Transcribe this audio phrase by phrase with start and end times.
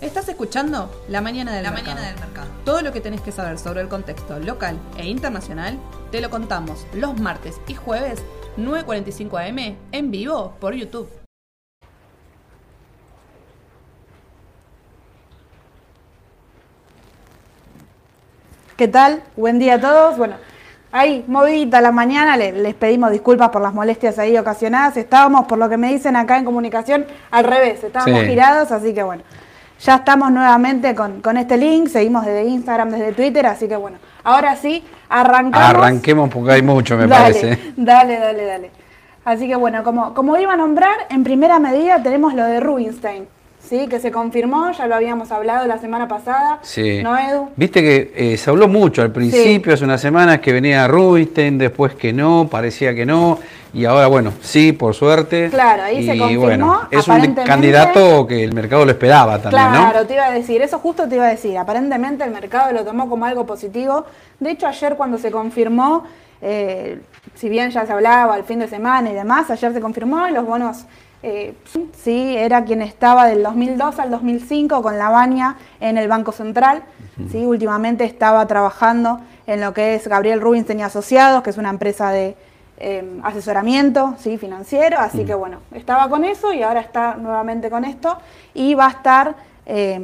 [0.00, 1.84] Estás escuchando La Mañana del, Mercado.
[1.84, 2.48] Mañana del Mercado.
[2.64, 5.78] Todo lo que tenés que saber sobre el contexto local e internacional
[6.10, 8.22] te lo contamos los martes y jueves
[8.58, 11.08] 9.45 am en vivo por YouTube.
[18.76, 19.22] ¿Qué tal?
[19.36, 20.18] Buen día a todos.
[20.18, 20.36] Bueno,
[20.92, 24.96] ahí, movidita la mañana, le- les pedimos disculpas por las molestias ahí ocasionadas.
[24.96, 28.26] Estábamos, por lo que me dicen acá en comunicación, al revés, estábamos Sí.
[28.26, 29.22] girados, así que bueno,
[29.80, 33.96] ya estamos nuevamente con, con este link, seguimos desde Instagram, desde Twitter, así que bueno,
[34.22, 35.68] ahora sí, arrancamos.
[35.68, 37.58] Arranquemos porque hay mucho, me Dale, parece.
[37.76, 38.70] Dale, dale, dale.
[39.24, 43.26] Así que bueno, como, como iba a nombrar, en primera medida tenemos lo de Rubinstein,
[43.72, 43.88] ¿sí?
[43.88, 46.58] Que se confirmó, ya lo habíamos hablado la semana pasada.
[46.60, 47.02] Sí.
[47.02, 47.48] ¿No, Edu?
[47.56, 51.94] Viste que eh, se habló mucho al principio, hace unas semanas, que venía Rubinstein, después
[51.94, 53.38] que no, parecía que no,
[53.72, 55.48] y ahora, bueno, sí, por suerte.
[55.48, 59.70] Claro, ahí y se confirmó, bueno, es un candidato que el mercado lo esperaba también,
[59.70, 60.06] Claro, ¿no?
[60.06, 61.56] te iba a decir, eso justo te iba a decir.
[61.56, 64.04] Aparentemente el mercado lo tomó como algo positivo.
[64.38, 66.04] De hecho, ayer cuando se confirmó,
[66.42, 67.00] eh,
[67.34, 70.44] si bien ya se hablaba el fin de semana y demás, ayer se confirmó los
[70.44, 70.84] bonos,
[71.22, 71.54] eh,
[71.96, 76.82] sí, era quien estaba del 2002 al 2005 con la baña en el Banco Central.
[77.30, 81.70] Sí, últimamente estaba trabajando en lo que es Gabriel Rubinstein y Asociados, que es una
[81.70, 82.36] empresa de
[82.78, 84.38] eh, asesoramiento ¿sí?
[84.38, 88.18] financiero, así que bueno, estaba con eso y ahora está nuevamente con esto
[88.54, 89.34] y va a estar
[89.66, 90.00] eh,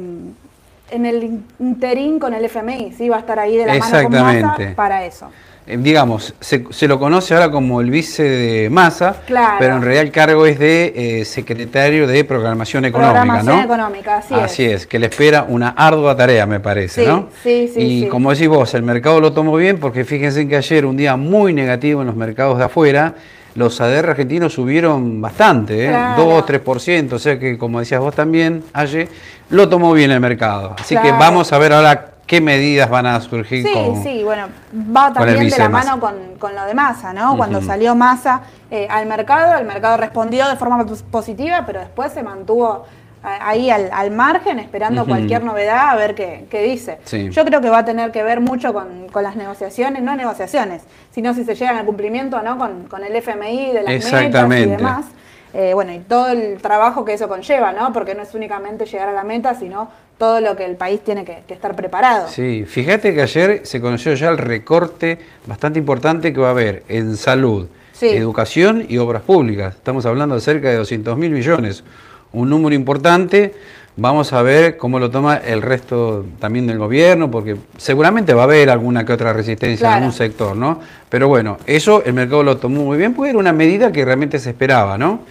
[0.91, 3.09] en el interín con el FMI, ¿sí?
[3.09, 4.11] va a estar ahí de la mano con.
[4.11, 5.29] Massa para eso.
[5.69, 9.57] Eh, digamos, se, se lo conoce ahora como el vice de Massa, Claro.
[9.59, 13.63] pero en realidad el cargo es de eh, secretario de Programación Económica, Programación ¿no?
[13.63, 14.87] económica, así, Así es.
[14.87, 17.29] que le espera una ardua tarea, me parece, Sí, ¿no?
[17.43, 18.07] sí, sí, Y sí.
[18.07, 21.53] como decís vos, el mercado lo tomó bien porque fíjense que ayer, un día muy
[21.53, 23.13] negativo en los mercados de afuera,
[23.55, 25.89] los ADR argentinos subieron bastante, ¿eh?
[25.89, 26.23] Claro.
[26.23, 29.07] 2, 3%, o sea que, como decías vos también, ayer,
[29.49, 30.75] lo tomó bien el mercado.
[30.79, 34.03] Así que vamos a ver ahora qué medidas van a surgir Sí, con...
[34.03, 34.47] sí, bueno,
[34.95, 37.35] va también de la de mano con, con lo de Massa, ¿no?
[37.35, 42.13] Cuando salió Massa eh, al mercado, el mercado respondió de forma pos- positiva, pero después
[42.13, 42.85] se mantuvo
[43.25, 46.99] eh, ahí al, al margen, esperando cualquier novedad a ver qué, qué dice.
[47.03, 47.29] Sí.
[47.31, 50.83] Yo creo que va a tener que ver mucho con, con las negociaciones, no negociaciones,
[51.09, 54.51] sino si se llegan al cumplimiento o no con, con el FMI de las metas
[54.59, 55.05] y demás.
[55.51, 57.91] Eh, bueno, y todo el trabajo que eso conlleva, ¿no?
[57.91, 59.89] Porque no es únicamente llegar a la meta, sino
[60.19, 62.27] todo lo que el país tiene que, que estar preparado.
[62.27, 66.83] Sí, fíjate que ayer se conoció ya el recorte bastante importante que va a haber
[66.89, 68.09] en salud, Sí.
[68.09, 69.75] educación y obras públicas.
[69.75, 71.83] Estamos hablando de cerca de 200 mil millones,
[72.33, 73.53] un número importante.
[73.97, 78.45] Vamos a ver cómo lo toma el resto también del gobierno, porque seguramente va a
[78.45, 79.97] haber alguna que otra resistencia Claro.
[79.97, 80.79] en algún sector, ¿no?
[81.09, 84.39] Pero bueno, eso el mercado lo tomó muy bien, porque era una medida que realmente
[84.39, 85.21] se esperaba, ¿no?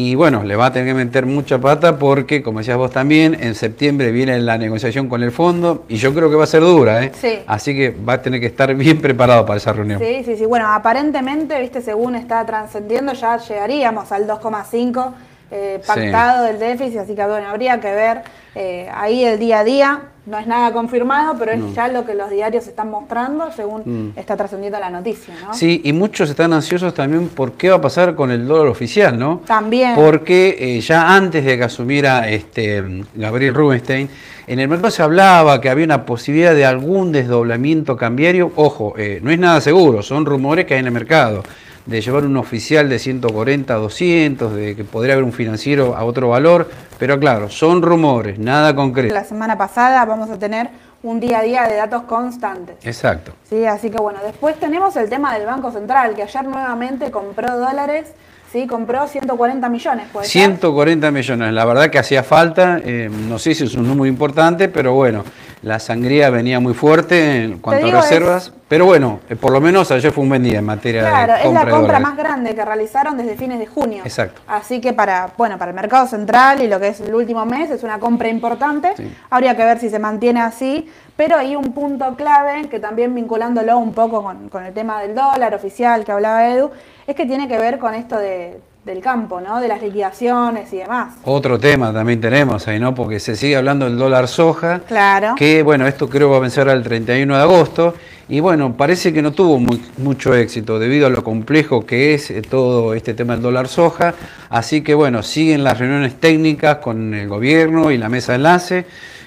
[0.00, 3.36] Y bueno, le va a tener que meter mucha pata porque, como decías vos también,
[3.40, 6.60] en septiembre viene la negociación con el fondo y yo creo que va a ser
[6.60, 7.10] dura, ¿eh?
[7.20, 7.40] Sí.
[7.48, 9.98] Así que va a tener que estar bien preparado para esa reunión.
[9.98, 10.46] Sí, sí, sí.
[10.46, 15.14] Bueno, aparentemente, viste, según está trascendiendo, ya llegaríamos al 2,5
[15.50, 18.22] eh, pactado del déficit, así que bueno, habría que ver
[18.54, 20.02] eh, ahí el día a día.
[20.28, 24.36] No es nada confirmado, pero es ya lo que los diarios están mostrando según está
[24.36, 25.50] trascendiendo la noticia, ¿no?
[25.50, 25.54] Mm.
[25.54, 29.18] Sí, y muchos están ansiosos también por qué va a pasar con el dólar oficial,
[29.18, 29.40] ¿no?
[29.46, 29.94] También.
[29.94, 32.84] Porque eh, ya antes de que asumiera este,
[33.14, 34.10] Gabriel Rubinstein,
[34.46, 38.52] en el mercado se hablaba que había una posibilidad de algún desdoblamiento cambiario.
[38.56, 41.42] Ojo, eh, no es nada seguro, son rumores que hay en el mercado.
[41.88, 46.04] De llevar un oficial de 140 a 200, de que podría haber un financiero a
[46.04, 46.70] otro valor.
[46.98, 49.14] Pero claro, son rumores, nada concreto.
[49.14, 50.68] La semana pasada vamos a tener
[51.02, 52.76] un día a día de datos constantes.
[52.84, 53.32] Exacto.
[53.48, 57.56] Sí, así que bueno, después tenemos el tema del Banco Central, que ayer nuevamente compró
[57.56, 58.12] dólares,
[58.52, 60.28] sí, compró 140 millones, pues.
[60.28, 64.68] 140 millones, la verdad que hacía falta, eh, no sé si es un número importante,
[64.68, 65.24] pero bueno,
[65.62, 69.60] la sangría venía muy fuerte en cuanto digo, a reservas, pero bueno, eh, por lo
[69.60, 72.00] menos ayer fue un buen día en materia Claro, de es compra la de compra
[72.00, 74.02] más grande que realizaron desde fines de junio.
[74.04, 74.40] Exacto.
[74.46, 77.70] Así que para, bueno, para el mercado central y lo que es el último mes
[77.70, 78.92] es una compra importante.
[78.96, 79.10] Sí.
[79.30, 80.88] Habría que ver si se mantiene así.
[81.16, 85.16] Pero hay un punto clave que también vinculándolo un poco con, con el tema del
[85.16, 86.70] dólar oficial que hablaba Edu,
[87.08, 89.60] es que tiene que ver con esto de, del campo, ¿no?
[89.60, 91.16] De las liquidaciones y demás.
[91.24, 92.94] Otro tema también tenemos ahí, ¿no?
[92.94, 95.34] Porque se sigue hablando del dólar soja, Claro.
[95.36, 97.94] que bueno, esto creo va a vencer al 31 de agosto,
[98.30, 102.30] y bueno, parece que no tuvo muy- mucho éxito debido a lo complejo que es
[102.30, 104.14] eh, todo este tema del dólar soja,
[104.48, 108.86] así que bueno, siguen las reuniones técnicas con el gobierno y la mesa de enlace,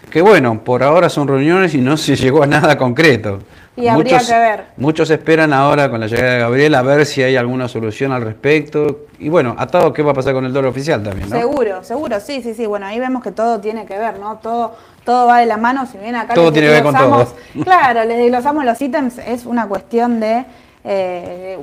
[0.10, 3.40] que bueno, por ahora son reuniones y no se llegó a nada concreto.
[3.76, 4.66] Y habría que ver.
[4.78, 8.22] Muchos esperan ahora con la llegada de Gabriel a ver si hay alguna solución al
[8.22, 9.06] respecto.
[9.18, 11.38] Y bueno, atado qué va a pasar con el dólar oficial también, ¿no?
[11.38, 12.66] Seguro, seguro, sí, sí, sí.
[12.66, 14.38] Bueno, ahí vemos que todo tiene que ver, ¿no?
[14.38, 14.76] Todo,
[15.06, 17.34] todo va de la mano, si bien acá todo les tiene que ver con todo.
[17.64, 20.46] Claro, les desglosamos los ítems, es una cuestión de
[20.84, 21.60] eh,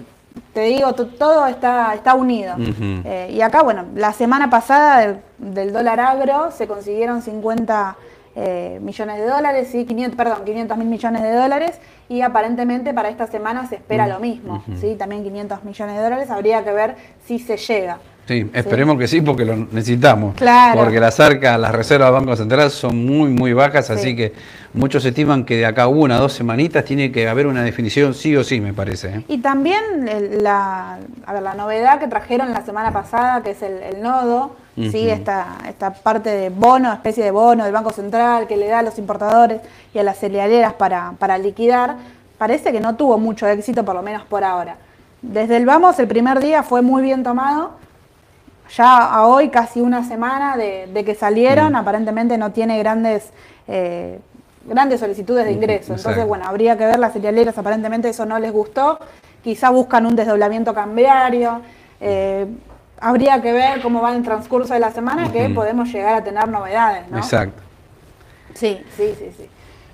[0.53, 2.55] te digo, todo está, está unido.
[2.59, 7.97] Eh, y acá, bueno, la semana pasada del, dólar agro se consiguieron 50
[8.40, 9.85] eh, millones de dólares, ¿sí?
[9.85, 14.20] 500, perdón, 500 mil millones de dólares y aparentemente para esta semana se espera lo
[14.20, 14.94] mismo, ¿sí?
[14.96, 16.94] también 500 millones de dólares, habría que ver
[17.26, 17.99] si se llega.
[18.29, 20.37] Sí, esperemos que sí, porque lo necesitamos.
[20.37, 20.79] Claro.
[20.79, 24.35] Porque las arcas, las reservas del Banco Central son muy, muy bajas, así que
[24.75, 28.37] muchos estiman que de acá a una, dos semanitas tiene que haber una definición sí
[28.37, 29.08] o sí, me parece.
[29.08, 29.25] ¿eh?
[29.29, 29.81] Y también
[30.43, 34.56] la, a ver, la novedad que trajeron la semana pasada, que es el, nodo,
[34.91, 35.09] ¿sí?
[35.09, 38.83] esta, esta parte de bono, especie de bono del Banco Central que le da a
[38.83, 39.61] los importadores
[39.93, 41.97] y a las cerealeras para, para liquidar,
[42.39, 44.77] parece que no tuvo mucho éxito, por lo menos por ahora.
[45.23, 47.73] Desde el vamos, el primer día fue muy bien tomado
[48.77, 51.77] ya a hoy, casi una semana de, que salieron, mm.
[51.77, 53.31] aparentemente no tiene grandes,
[53.67, 54.21] eh,
[54.65, 55.95] grandes solicitudes de ingreso.
[55.95, 58.99] Entonces, bueno, habría que ver las cerealeras, aparentemente eso no les gustó.
[59.43, 61.63] Quizá buscan un desdoblamiento cambiario.
[62.01, 62.47] Eh,
[63.00, 66.49] habría que ver cómo va el transcurso de la semana, que podemos llegar a tener
[66.49, 67.19] novedades, ¿no?
[67.19, 67.62] Exacto.
[68.55, 69.49] Sí, sí, sí, sí.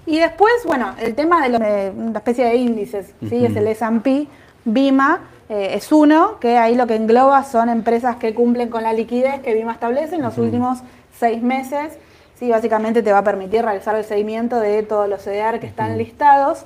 [0.06, 3.45] Y después, bueno, el tema de, de una especie de índices, ¿sí?
[3.45, 4.27] Es el S&P,
[4.65, 8.93] BIMA, eh, es uno, que ahí lo que engloba son empresas que cumplen con la
[8.93, 10.79] liquidez que BIMA establece en los últimos
[11.19, 11.99] seis meses.
[12.39, 15.97] Sí, básicamente te va a permitir realizar el seguimiento de todos los CDR que están
[15.99, 16.65] listados.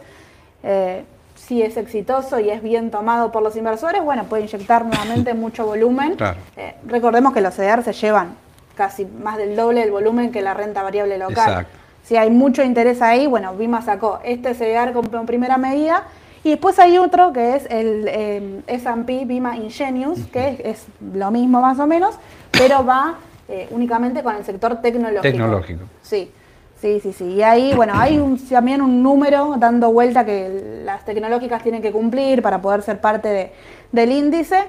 [0.62, 1.04] Eh,
[1.48, 5.64] si es exitoso y es bien tomado por los inversores, bueno, puede inyectar nuevamente mucho
[5.64, 6.16] volumen.
[6.56, 8.34] Eh, recordemos que los CDR se llevan
[8.74, 11.66] casi más del doble del volumen que la renta variable local.
[12.04, 16.04] Si hay mucho interés ahí, bueno, BIMA sacó este CDR como primera medida
[16.44, 21.60] y después hay otro que es el eh, S&P Bima Ingenious, que es, lo mismo
[21.60, 22.14] más o menos,
[22.52, 23.16] pero va
[23.48, 25.22] eh, únicamente con el sector tecnológico.
[25.22, 25.84] Tecnológico.
[26.02, 26.30] Sí,
[26.80, 27.24] sí, sí, sí.
[27.24, 32.42] Y ahí, bueno, hay también un número dando vuelta que las tecnológicas tienen que cumplir
[32.42, 33.52] para poder ser parte
[33.92, 34.64] del índice.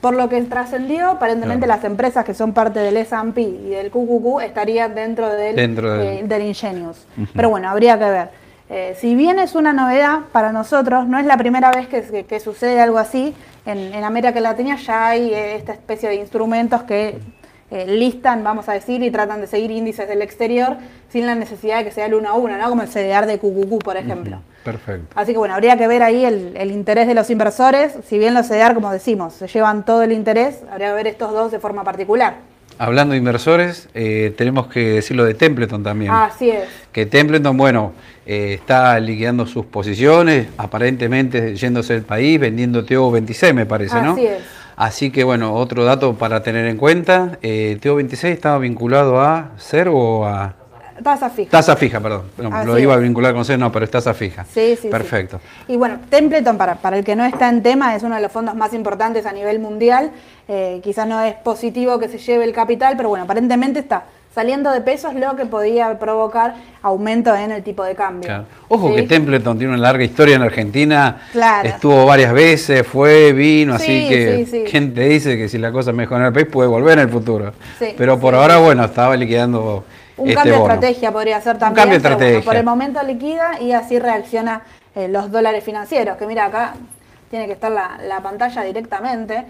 [0.00, 4.40] Por lo que trascendió, aparentemente las empresas que son parte del S&P y del QQQ
[4.42, 6.32] estarían dentro del, dentro del...
[6.32, 7.06] Eh, Ingenious.
[7.34, 8.28] Pero bueno, habría que ver.
[8.70, 12.80] Eh, si bien es una novedad para nosotros, no es la primera vez que, sucede
[12.80, 13.34] algo así.
[13.66, 17.18] En, América Latina ya hay eh, esta especie de instrumentos que
[17.70, 20.76] eh, listan, vamos a decir, y tratan de seguir índices del exterior
[21.08, 22.68] sin la necesidad de que sea el uno a uno, ¿no?
[22.68, 24.40] como el CDR de QQQ, por ejemplo.
[24.64, 25.06] Perfecto.
[25.14, 27.94] Así que bueno, habría que ver ahí el, interés de los inversores.
[28.06, 31.32] Si bien los CDR, como decimos, se llevan todo el interés, habría que ver estos
[31.32, 32.36] dos de forma particular.
[32.78, 36.12] Hablando de inversores, tenemos que decirlo de Templeton también.
[36.12, 36.68] Así es.
[36.92, 37.92] Que Templeton, bueno,
[38.32, 44.12] eh, está liquidando sus posiciones, aparentemente yéndose del país, vendiendo TO26 me parece, ¿no?
[44.12, 44.42] Así es.
[44.80, 49.90] Así que bueno, otro dato para tener en cuenta, eh, TO26 estaba vinculado a CER
[49.92, 50.54] o a...
[51.04, 51.50] Tasa fija.
[51.50, 52.30] Tasa fija, perdón.
[52.64, 54.46] lo iba a vincular con CER, no, pero es tasa fija.
[54.46, 54.88] Sí, sí.
[54.88, 55.38] Perfecto.
[55.68, 58.32] Y bueno, Templeton, para, para el que no está en tema, es uno de los
[58.32, 60.12] fondos más importantes a nivel mundial.
[60.48, 64.04] Eh, quizás no es positivo que se lleve el capital, pero bueno, aparentemente está
[64.34, 68.44] saliendo de pesos lo que podía provocar aumento en el tipo de cambio.
[68.68, 71.68] Ojo que Templeton tiene una larga historia en Argentina, claro.
[71.68, 76.26] estuvo varias veces, fue, vino, así que gente dice que si la cosa mejora en
[76.28, 77.52] el país puede volver en el futuro.
[77.96, 79.84] Pero por ahora, bueno, estaba liquidando...
[80.16, 83.58] Un este cambio de estrategia podría ser también, Un cambio de por el momento liquida
[83.58, 84.60] y así reacciona
[84.94, 86.74] eh, los dólares financieros, que mira acá
[87.30, 89.46] tiene que estar la, la pantalla directamente.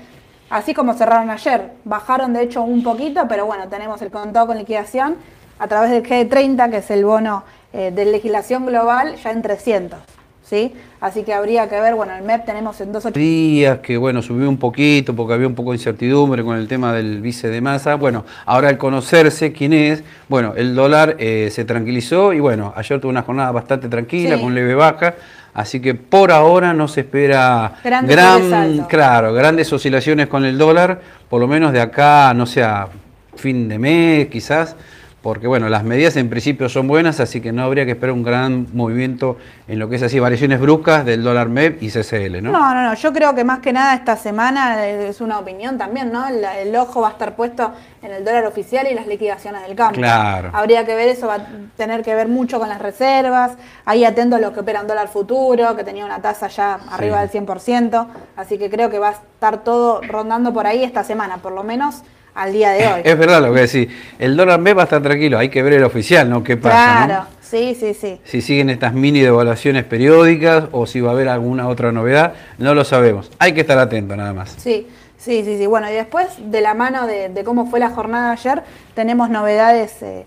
[0.51, 4.59] Así como cerraron ayer, bajaron de hecho un poquito, pero bueno, tenemos el contado con
[4.59, 5.15] liquidación
[5.61, 9.99] a través del G30, que es el bono eh, de legislación global, ya en 300.
[10.43, 10.75] ¿Sí?
[11.01, 14.49] Así que habría que ver, bueno, el MEP tenemos en dos días que bueno, subió
[14.49, 17.95] un poquito porque había un poco de incertidumbre con el tema del vice de masa.
[17.95, 23.01] Bueno, ahora al conocerse quién es, bueno, el dólar eh, se tranquilizó y bueno, ayer
[23.01, 25.15] tuvo una jornada bastante tranquila, con leve baja.
[25.53, 31.41] Así que por ahora no se espera gran, claro, grandes oscilaciones con el dólar, por
[31.41, 32.89] lo menos de acá, no sé, a
[33.35, 34.77] fin de mes quizás,
[35.23, 38.23] porque bueno, las medidas en principio son buenas, así que no habría que esperar un
[38.23, 39.37] gran movimiento
[39.69, 42.53] en lo que es así, variaciones bruscas del dólar MEP y CCL, ¿no?
[42.53, 46.11] No, no, no, yo creo que más que nada esta semana es una opinión también,
[46.11, 46.27] ¿no?
[46.27, 47.73] El, ojo va a estar puesto
[48.03, 50.01] en el dólar oficial y las liquidaciones del cambio.
[50.01, 50.51] Claro.
[50.55, 51.47] Habría que ver eso, va a
[51.77, 53.53] tener que ver mucho con las reservas,
[53.85, 57.31] ahí atento a los que operan dólar futuro, que tenía una tasa ya arriba del
[57.31, 61.53] 100%, así que creo que va a estar todo rondando por ahí esta semana, por
[61.53, 62.03] lo menos
[62.35, 63.01] al día de hoy.
[63.05, 63.89] Es verdad lo que decís.
[64.19, 66.43] El dólar B va a estar tranquilo, hay que ver el oficial, ¿no?
[66.43, 67.07] ¿Qué pasa?
[67.07, 68.21] Claro, sí, sí, sí.
[68.25, 72.75] Si siguen estas mini devaluaciones periódicas o si va a haber alguna otra novedad, no
[72.75, 73.31] lo sabemos.
[73.39, 74.55] Hay que estar atento nada más.
[74.59, 74.87] Sí,
[75.19, 75.67] sí, sí, sí.
[75.67, 78.63] Bueno, y después, de la mano de, cómo fue la jornada de ayer,
[78.95, 80.27] tenemos novedades eh,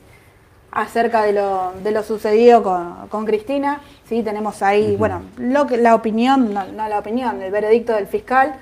[0.72, 2.64] acerca de lo, de lo sucedido
[3.10, 3.82] con, Cristina.
[4.10, 8.08] Sí, tenemos ahí, bueno, lo que, la opinión, no, no la opinión, el veredicto del
[8.08, 8.56] fiscal.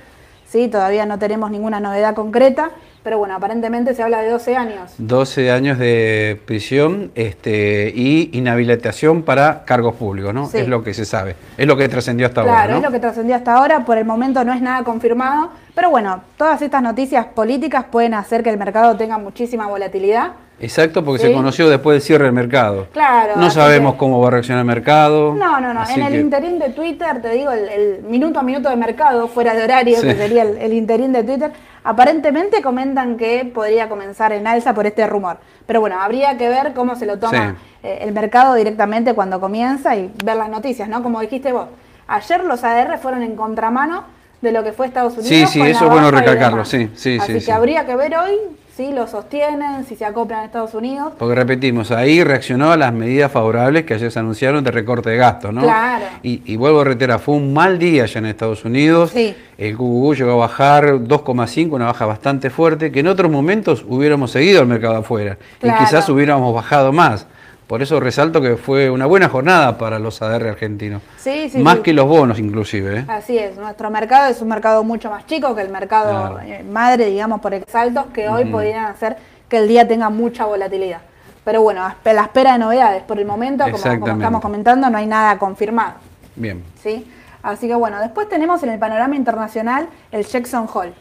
[0.47, 2.71] Sí, todavía no tenemos ninguna novedad concreta.
[3.03, 4.93] Pero bueno, aparentemente se habla de 12 años.
[4.99, 10.49] 12 años de prisión este, y inhabilitación para cargos públicos, ¿no?
[10.53, 11.35] Es lo que se sabe.
[11.57, 12.53] Es lo que trascendió hasta ahora.
[12.53, 13.85] Claro, es lo que trascendió hasta ahora.
[13.85, 15.49] Por el momento no es nada confirmado.
[15.73, 20.33] Pero bueno, todas estas noticias políticas pueden hacer que el mercado tenga muchísima volatilidad.
[20.61, 22.87] Exacto, porque se conoció después del cierre del mercado.
[22.93, 23.33] Claro.
[23.35, 25.33] No sabemos cómo va a reaccionar el mercado.
[25.33, 25.83] No, no, no.
[25.89, 29.63] En el interín de Twitter, te digo, el, minuto a minuto de mercado, fuera de
[29.63, 31.51] horario, que sería el, interín de Twitter,
[31.83, 35.37] aparentemente comentan que podría comenzar en alza por este rumor.
[35.65, 39.95] Pero bueno, habría que ver cómo se lo toma eh, el mercado directamente cuando comienza
[39.95, 41.01] y ver las noticias, ¿no?
[41.01, 41.67] Como dijiste vos,
[42.07, 44.03] ayer los ADR fueron en contramano
[44.41, 45.29] de lo que fue Estados Unidos.
[45.29, 48.33] Sí, sí, eso es bueno recalcarlo, sí, sí, Así que habría que ver hoy
[48.81, 51.13] si lo sostienen, si se acoplan a Estados Unidos.
[51.19, 55.17] Porque repetimos, ahí reaccionó a las medidas favorables que ayer se anunciaron de recorte de
[55.17, 55.61] gastos, ¿no?
[55.61, 56.05] Claro.
[56.23, 59.11] Y, vuelvo a reiterar, fue un mal día allá en Estados Unidos.
[59.11, 59.35] Sí.
[59.59, 64.31] El QQQ llegó a bajar 2,5, una baja bastante fuerte, que en otros momentos hubiéramos
[64.31, 65.37] seguido al mercado afuera.
[65.61, 67.27] Y quizás hubiéramos bajado más.
[67.71, 71.01] Por eso resalto que fue una buena jornada para los ADR argentinos.
[71.15, 72.99] Sí, sí, más que los bonos inclusive.
[72.99, 73.05] ¿eh?
[73.07, 77.05] Así es, nuestro mercado es un mercado mucho más chico que el mercado eh, madre,
[77.05, 79.15] digamos, por exaltos, que hoy podrían hacer
[79.47, 80.99] que el día tenga mucha volatilidad.
[81.45, 83.03] Pero bueno, a la espera de novedades.
[83.03, 85.93] Por el momento, como, como, estamos comentando, no hay nada confirmado.
[86.35, 86.61] Bien.
[86.83, 87.09] ¿Sí?
[87.41, 90.93] Así que bueno, después tenemos en el panorama internacional el Jackson Hall.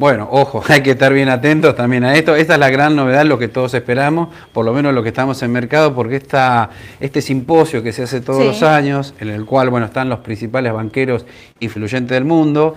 [0.00, 2.34] Bueno, ojo, hay que estar bien atentos también a esto.
[2.34, 5.42] Esta es la gran novedad, lo que todos esperamos, por lo menos lo que estamos
[5.42, 9.68] en mercado, porque esta, este simposio que se hace todos los años, en el cual
[9.68, 11.26] bueno, están los principales banqueros
[11.60, 12.76] influyentes del mundo.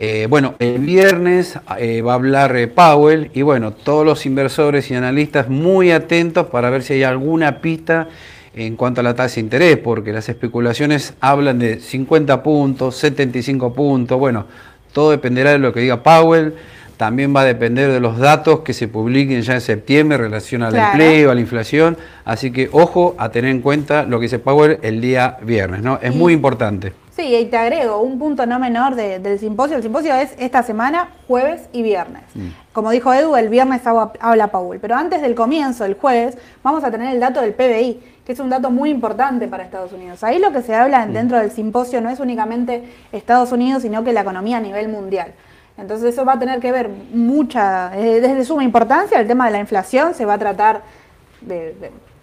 [0.00, 4.90] Eh, bueno, el viernes eh, va a hablar eh, Powell y bueno, todos los inversores
[4.90, 8.08] y analistas muy atentos para ver si hay alguna pista
[8.52, 13.72] en cuanto a la tasa de interés, porque las especulaciones hablan de 50 puntos, 75
[13.72, 14.46] puntos, bueno,
[14.94, 16.54] todo dependerá de lo que diga Powell.
[16.96, 20.62] También va a depender de los datos que se publiquen ya en septiembre en relación
[20.62, 21.98] al empleo, a la inflación.
[22.24, 25.98] Así que ojo a tener en cuenta lo que dice Powell el día viernes, ¿no?
[26.00, 27.03] Es muy importante.
[27.14, 29.76] Sí, y te agrego un punto no menor del simposio.
[29.76, 32.24] El simposio es esta semana, jueves y viernes.
[32.34, 32.48] Mm.
[32.72, 34.80] Como dijo Edu, el viernes habla Powell.
[34.80, 38.40] Pero antes del comienzo, el jueves, vamos a tener el dato del PBI que es
[38.40, 40.24] un dato muy importante para Estados Unidos.
[40.24, 44.12] Ahí lo que se habla dentro del simposio no es únicamente Estados Unidos, sino que
[44.12, 45.32] la economía a nivel mundial.
[45.76, 49.52] Entonces eso va a tener que ver mucha, eh, desde suma importancia, el tema de
[49.52, 50.82] la inflación se va a tratar,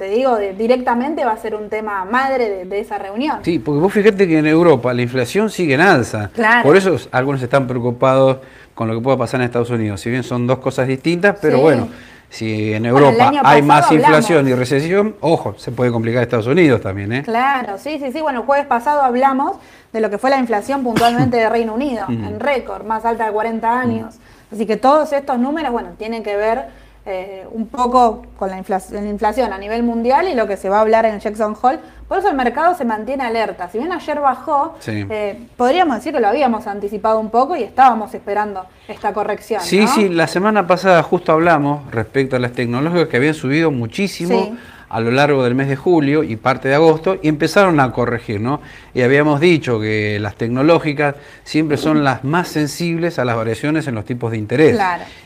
[0.02, 3.38] te digo, directamente va a ser un tema madre de, esa reunión.
[3.44, 6.32] Sí, porque vos fíjate que en Europa la inflación sigue en alza.
[6.64, 8.38] Por eso algunos están preocupados
[8.74, 10.02] con lo que pueda pasar en Estados Unidos.
[10.02, 11.88] Si bien son dos cosas distintas, pero bueno
[12.32, 17.12] si en Europa hay más inflación y recesión, ojo, se puede complicar Estados Unidos también.
[17.12, 17.24] ¿eh?
[17.24, 18.22] Claro, sí, sí, sí.
[18.22, 19.58] Bueno, el jueves pasado hablamos
[19.94, 23.34] de lo que fue la inflación puntualmente de Reino Unido, en récord, más alta de
[23.34, 24.16] 40 años.
[24.52, 26.81] Así que todos estos números, bueno, tienen que ver
[27.12, 30.82] eh, un poco con la inflación, a nivel mundial y lo que se va a
[30.82, 31.80] hablar en Jackson Hole.
[32.08, 33.70] Por eso el mercado se mantiene alerta.
[33.70, 38.14] Si bien ayer bajó, eh, podríamos decir que lo habíamos anticipado un poco y estábamos
[38.14, 39.62] esperando esta corrección.
[39.62, 44.58] Sí, sí, la semana pasada justo hablamos respecto a las tecnológicas que habían subido muchísimo
[44.92, 48.42] a lo largo del mes de julio y parte de agosto y empezaron a corregir,
[48.42, 48.60] ¿no?
[48.94, 53.96] Y habíamos dicho que las tecnológicas siempre son las más sensibles a las variaciones en
[53.96, 54.78] los tipos de interés.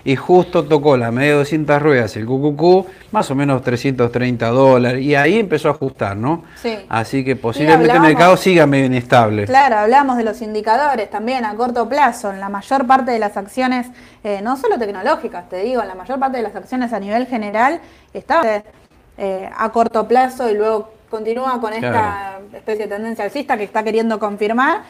[0.03, 5.01] Y justo tocó la media de 200 ruedas, el QQQ, más o menos 330 dólares,
[5.01, 6.43] y ahí empezó a ajustar, ¿no?
[6.61, 6.77] Sí.
[6.87, 9.45] Así que posiblemente el mercado siga medio inestable.
[9.45, 13.35] Claro, hablamos de los indicadores también a corto plazo, en la mayor parte de las
[13.35, 13.87] acciones,
[14.23, 17.25] eh, no solo tecnológicas, te digo, en la mayor parte de las acciones a nivel
[17.25, 17.81] general,
[18.13, 18.61] estaba
[19.17, 23.83] eh, a corto plazo y luego continúa con esta especie de tendencia alcista que está
[23.83, 24.81] queriendo confirmar.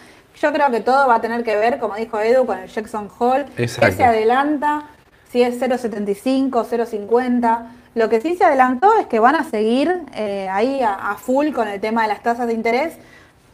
[0.41, 3.09] Yo creo que todo va a tener que ver, como dijo Edu, con el Jackson
[3.19, 4.89] Hall, que se adelanta,
[5.31, 7.67] si es 0,75, 0,50.
[7.93, 11.67] Lo que sí se adelantó es que van a seguir eh, ahí a, full con
[11.67, 12.97] el tema de las tasas de interés.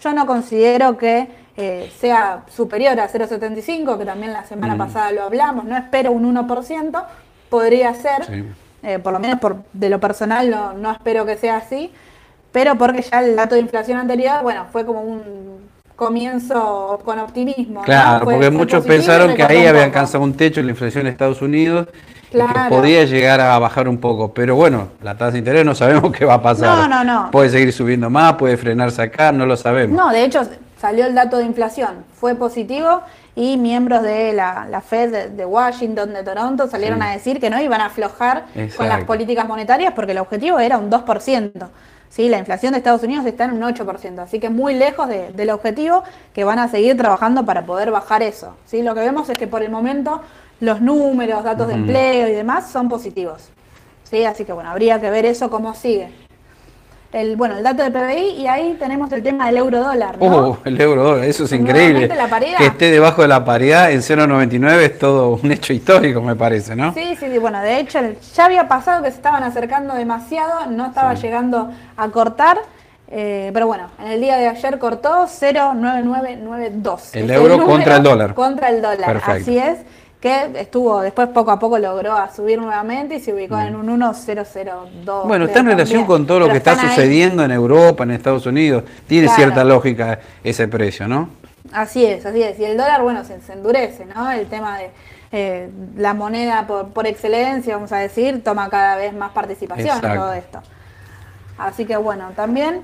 [0.01, 4.77] Yo no considero que eh, sea superior a 0,75, que también la semana mm.
[4.79, 7.05] pasada lo hablamos, no espero un 1%,
[7.49, 8.53] podría ser.
[8.83, 11.91] Eh, por lo menos por, de lo personal no, no espero que sea así,
[12.51, 17.81] pero porque ya el dato de inflación anterior, bueno, fue como un comienzo con optimismo.
[17.83, 21.87] Claro, porque muchos pensaron que ahí había alcanzado un techo la inflación en Estados Unidos
[21.89, 22.69] y que Claro.
[22.69, 24.33] podía llegar a bajar un poco.
[24.33, 26.75] Pero bueno, la tasa de interés no sabemos qué va a pasar.
[26.77, 27.29] No, no, no.
[27.31, 29.95] Puede seguir subiendo más, puede frenarse acá, no lo sabemos.
[29.95, 30.41] No, de hecho
[30.79, 33.01] salió el dato de inflación, fue positivo
[33.35, 37.05] y miembros de la, la Fed de, Washington, de Toronto, salieron Sí.
[37.07, 38.45] a decir que no iban a aflojar
[38.75, 41.69] con las políticas monetarias porque el objetivo era un 2%.
[42.09, 42.27] ¿sí?
[42.27, 45.49] La inflación de Estados Unidos está en un 8%, así que muy lejos de- del
[45.49, 48.57] objetivo que van a seguir trabajando para poder bajar eso.
[48.65, 48.81] ¿sí?
[48.81, 50.21] Lo que vemos es que por el momento
[50.59, 53.49] los números, datos de empleo y demás son positivos.
[54.03, 54.25] ¿sí?
[54.25, 56.11] Así que bueno, habría que ver eso cómo sigue.
[57.13, 60.17] El, bueno, el dato de PBI y ahí tenemos el tema del euro dólar.
[60.17, 60.25] ¿no?
[60.25, 62.09] Oh, el euro dólar, eso es increíble.
[62.57, 66.73] Que esté debajo de la paridad en 0,99 es todo un hecho histórico, me parece,
[66.73, 66.93] ¿no?
[66.93, 70.67] Sí, sí, sí, bueno, de hecho el- ya había pasado que se estaban acercando demasiado,
[70.67, 72.59] no estaba llegando a cortar,
[73.09, 77.09] eh, pero bueno, en el día de ayer cortó 0,9992.
[77.13, 78.33] El Es euro número contra el dólar.
[78.33, 79.31] Contra el dólar, Perfecto.
[79.41, 79.79] así es,
[80.21, 83.89] que estuvo, después poco a poco logró a subir nuevamente y se ubicó en un
[83.89, 85.27] 1,002.
[85.27, 86.05] Bueno, está en relación también.
[86.05, 86.87] con todo lo Pero que está ahí.
[86.89, 88.83] sucediendo en Europa, en Estados Unidos.
[89.07, 89.41] Tiene Claro.
[89.41, 91.29] cierta lógica ese precio, ¿no?
[91.73, 92.59] Así es, así es.
[92.59, 94.29] Y el dólar, bueno, se, se endurece, ¿no?
[94.31, 94.91] El tema de
[95.31, 100.15] eh, la moneda por, por excelencia, vamos a decir, toma cada vez más participación en
[100.15, 100.61] todo esto.
[101.57, 102.81] Así que bueno, también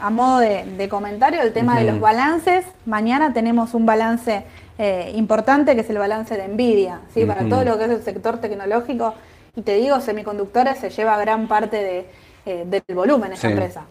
[0.00, 2.64] a modo de, de comentario, el tema de los balances.
[2.86, 4.44] Mañana tenemos un balance
[4.78, 7.24] eh, importante que es el balance de Nvidia, ¿sí?
[7.24, 9.14] Para todo lo que es el sector tecnológico.
[9.56, 12.06] Y te digo, semiconductores se lleva gran parte de,
[12.46, 13.52] eh, del volumen esa Sí.
[13.52, 13.82] empresa.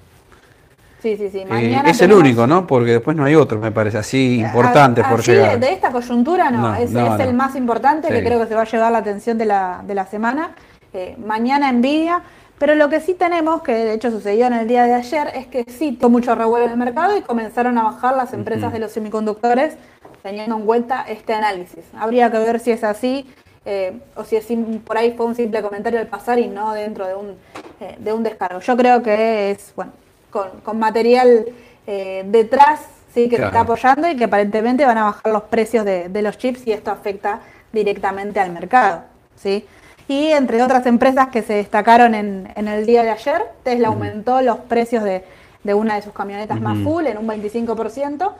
[1.01, 1.39] Sí, sí, sí.
[1.49, 2.65] Eh, es el único, ¿no?
[2.65, 5.59] Porque después no hay otro, me parece, así importante A- por así llegar.
[5.59, 8.55] De, esta coyuntura no, No, es, no, es el más importante que creo que se
[8.55, 10.51] va a llevar la atención de la, de la semana.
[10.93, 12.23] Eh, mañana Nvidia,
[12.57, 15.45] pero lo que sí tenemos, que de hecho sucedió en el día de ayer, es
[15.45, 18.79] que sí tuvo mucho revuelo en el mercado y comenzaron a bajar las empresas de
[18.79, 19.75] los semiconductores
[20.23, 21.83] teniendo en cuenta este análisis.
[21.97, 23.29] Habría que ver si es así
[23.65, 24.45] eh, o si es
[24.85, 27.35] por ahí fue un simple comentario al pasar y no dentro de un,
[27.81, 28.59] eh, de un descargo.
[28.59, 29.91] Yo creo que es, bueno,
[30.29, 31.45] con, con material
[31.85, 32.81] eh, detrás,
[33.13, 36.21] sí, que se está apoyando y que aparentemente van a bajar los precios de, de
[36.21, 37.41] los chips y esto afecta
[37.73, 39.03] directamente al mercado,
[39.35, 39.65] ¿sí?
[40.07, 44.41] Y entre otras empresas que se destacaron en, en el día de ayer, Tesla aumentó
[44.41, 45.25] los precios de,
[45.63, 48.31] de una de sus camionetas más full en un 25%.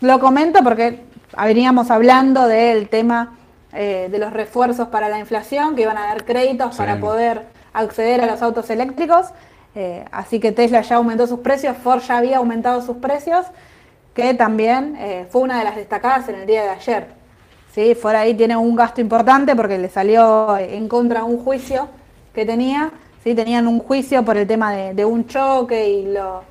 [0.00, 1.00] Lo comento porque
[1.36, 3.36] veníamos hablando del tema
[3.72, 6.78] eh, de los refuerzos para la inflación, que iban a dar créditos Sí.
[6.78, 9.26] para poder acceder a los autos eléctricos.
[9.74, 13.46] Eh, así que Tesla ya aumentó sus precios, Ford ya había aumentado sus precios,
[14.14, 17.06] que también eh, fue una de las destacadas en el día de ayer.
[17.74, 17.94] ¿sí?
[17.94, 21.88] Ford ahí tiene un gasto importante porque le salió en contra un juicio
[22.34, 22.90] que tenía.
[23.22, 23.34] ¿sí?
[23.34, 26.42] Tenían un juicio por el tema de, de un choque y lo,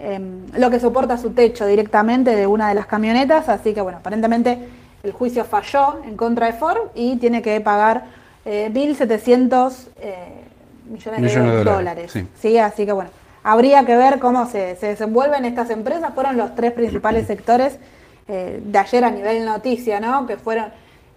[0.00, 3.48] em, lo que soporta su techo directamente de una de las camionetas.
[3.48, 4.58] Así que bueno, aparentemente
[5.02, 8.04] el juicio falló en contra de Ford y tiene que pagar
[8.44, 10.14] eh, 1.700 eh,
[10.88, 12.12] millones, Millones de, dólares, dólares.
[12.12, 12.26] sí.
[12.34, 13.10] Sí, así que bueno,
[13.42, 16.12] habría que ver cómo se, se desenvuelven estas empresas.
[16.14, 17.78] Fueron los tres principales sectores
[18.28, 20.26] eh, de ayer a nivel noticia, ¿no?
[20.26, 20.66] Que fueron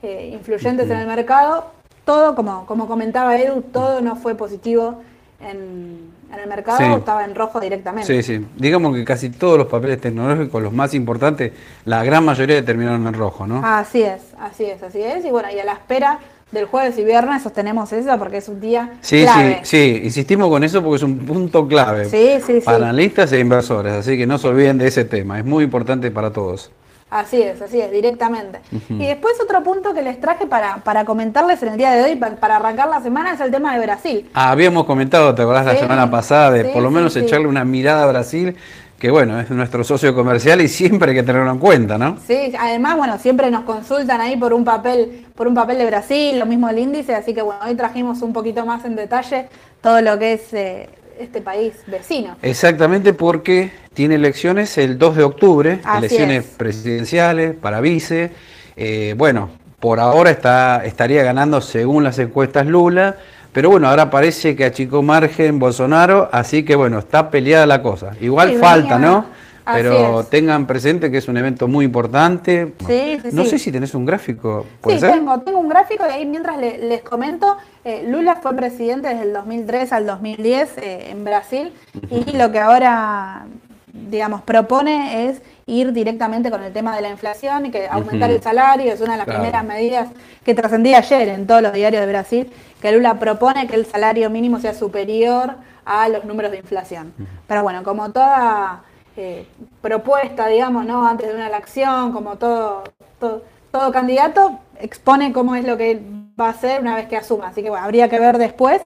[0.01, 1.71] eh, influyentes en el mercado.
[2.05, 5.01] Todo, como, como comentaba Edu, todo no fue positivo
[5.39, 6.83] en, en el mercado, Sí.
[6.99, 8.07] estaba en rojo directamente.
[8.07, 8.45] Sí, sí.
[8.57, 11.51] Digamos que casi todos los papeles tecnológicos, los más importantes,
[11.85, 13.61] la gran mayoría terminaron en rojo, ¿no?
[13.63, 15.23] Así es, así es, así es.
[15.25, 16.19] Y bueno, y a la espera
[16.51, 19.61] del jueves y viernes sostenemos eso porque es un día Sí, clave.
[19.63, 22.61] sí, sí, insistimos con eso porque es un punto clave Sí, sí, sí.
[22.63, 26.11] para analistas e inversores, así que no se olviden de ese tema, es muy importante
[26.11, 26.71] para todos.
[27.13, 28.59] Así es, así es, directamente.
[28.89, 32.15] Y después otro punto que les traje para, para comentarles en el día de hoy,
[32.15, 34.31] pa- para, arrancar la semana, es el tema de Brasil.
[34.33, 37.19] Ah, habíamos comentado, te acordás la semana pasada, de sí, por lo menos sí.
[37.19, 38.55] echarle una mirada a Brasil,
[38.97, 42.17] que bueno, es nuestro socio comercial y siempre hay que tenerlo en cuenta, ¿no?
[42.25, 46.39] Sí, además, bueno, siempre nos consultan ahí por un papel, por un papel de Brasil,
[46.39, 49.49] lo mismo el índice, así que bueno, hoy trajimos un poquito más en detalle
[49.81, 52.37] todo lo que es eh, este país vecino.
[52.41, 56.51] Exactamente porque tiene elecciones el 2 de octubre, Así elecciones es.
[56.51, 58.31] presidenciales para vice.
[58.75, 63.17] Eh, bueno, por ahora está, estaría ganando según las encuestas Lula,
[63.51, 68.11] pero bueno, ahora parece que achicó margen Bolsonaro, así que bueno, está peleada la cosa.
[68.19, 69.25] Igual Sí, falta, ¿no?
[69.65, 72.73] Pero tengan presente que es un evento muy importante.
[72.85, 75.13] Sí, sí, no sé si tenés un gráfico, ¿puede Sí, ser?
[75.13, 79.23] tengo, tengo un gráfico y ahí mientras le- les comento, eh, Lula fue presidente desde
[79.23, 81.71] el 2003 al 2010 eh, en Brasil
[82.11, 83.45] y lo que ahora,
[83.93, 88.41] digamos, propone es ir directamente con el tema de la inflación y que aumentar el
[88.41, 89.39] salario, es una de las Claro.
[89.41, 90.09] primeras medidas
[90.43, 92.51] que trascendía ayer en todos los diarios de Brasil,
[92.81, 97.13] que Lula propone que el salario mínimo sea superior a los números de inflación.
[97.47, 98.81] Pero bueno, como toda
[99.15, 99.45] eh,
[99.79, 101.07] propuesta, digamos, ¿no?
[101.07, 102.83] Antes de una elección, como todo,
[103.19, 106.01] todo, todo candidato, expone cómo es lo que
[106.39, 107.49] va a hacer una vez que asuma.
[107.49, 108.81] Así que bueno, habría que ver después.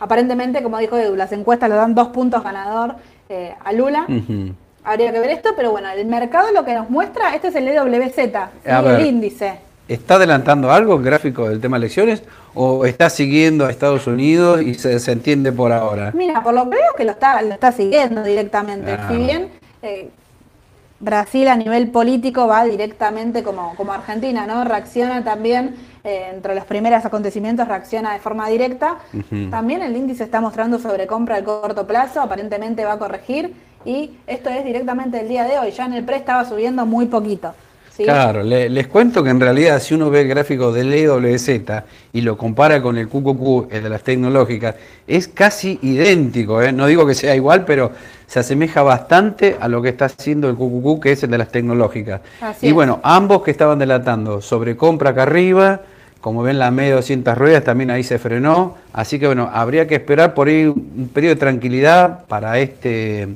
[0.00, 2.96] Aparentemente, como dijo Edu, las encuestas le dan dos puntos ganador
[3.28, 4.06] eh, a Lula.
[4.84, 7.66] Habría que ver esto, pero bueno, el mercado lo que nos muestra, este es el
[7.66, 8.18] EWZ,
[8.64, 9.58] el índice.
[9.88, 12.22] ¿Está adelantando algo el gráfico del tema elecciones
[12.54, 16.10] o está siguiendo a Estados Unidos y se, se entiende por ahora?
[16.12, 18.92] Mira, por lo que veo que lo está, lo está siguiendo directamente.
[18.92, 19.08] Ah.
[19.08, 19.48] Si bien
[19.82, 20.08] eh,
[20.98, 24.64] Brasil a nivel político va directamente como, como Argentina, ¿no?
[24.64, 28.98] Reacciona también, eh, entre los primeros acontecimientos, reacciona de forma directa.
[29.50, 33.54] También el índice está mostrando sobrecompra al corto plazo, aparentemente va a corregir.
[33.84, 35.70] Y esto es directamente el día de hoy.
[35.70, 37.54] Ya en el pre estaba subiendo muy poquito.
[37.96, 38.04] ¿Sí?
[38.04, 41.48] Claro, le- les cuento que en realidad si uno ve el gráfico del EWZ
[42.12, 44.74] y lo compara con el QQQ, el de las tecnológicas,
[45.06, 46.60] es casi idéntico.
[46.62, 46.72] ¿eh?
[46.72, 47.92] No digo que sea igual, pero
[48.26, 51.48] se asemeja bastante a lo que está haciendo el QQQ, que es el de las
[51.48, 52.20] tecnológicas.
[52.40, 52.74] Así y es.
[52.74, 55.80] bueno, ambos que estaban delatando sobre compra acá arriba,
[56.20, 59.86] como ven la media de 200 ruedas también ahí se frenó, así que bueno, habría
[59.86, 63.28] que esperar por ahí un periodo de tranquilidad para este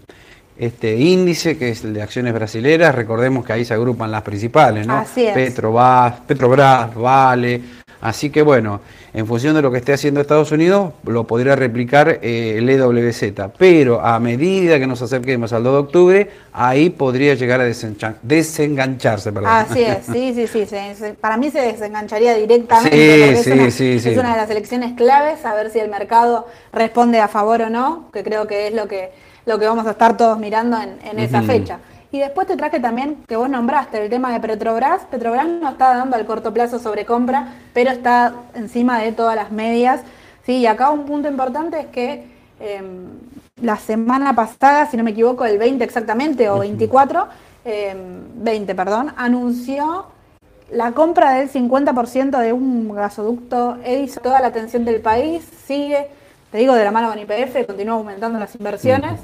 [0.61, 4.87] este índice que es el de acciones brasileras, recordemos que ahí se agrupan las principales,
[4.87, 4.99] ¿no?
[4.99, 5.33] Así es.
[5.35, 7.61] Petrobras, Petrobras, Vale,
[8.03, 8.81] así que bueno,
[9.13, 13.33] en función de lo que esté haciendo Estados Unidos, lo podría replicar eh, el EWZ,
[13.59, 17.65] pero a medida que nos acerquemos al 2 de octubre, ahí podría llegar a
[18.23, 19.51] desengancharse, perdón.
[19.51, 20.67] Así es, sí, sí, sí.
[20.67, 22.91] se- se- para mí se desengancharía directamente.
[22.91, 24.11] Sí, porque es sí, una- sí, es sí.
[24.11, 28.11] una de las elecciones claves, a ver si el mercado responde a favor o no,
[28.13, 29.11] que creo que es lo que,
[29.47, 31.79] lo que vamos a estar todos mirando en, en esa fecha.
[32.13, 35.03] Y después te traje también, que vos nombraste, el tema de Petrobras.
[35.05, 39.53] Petrobras no está dando al corto plazo sobre compra, pero está encima de todas las
[39.53, 40.01] medias.
[40.45, 42.27] Sí, y acá un punto importante es que
[42.59, 43.11] em,
[43.63, 47.29] la semana pasada, si no me equivoco, el 20 exactamente, o 24,
[47.65, 47.99] em,
[48.35, 50.07] 20, perdón, anunció
[50.73, 54.23] la compra del 50% de un gasoducto Edison.
[54.23, 56.09] Toda la atención del país sigue,
[56.51, 59.21] te digo, de la mano con IPF, continúa aumentando las inversiones.